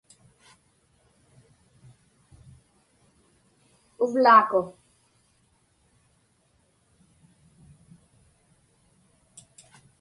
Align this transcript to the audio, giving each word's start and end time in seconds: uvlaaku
uvlaaku 4.03 4.61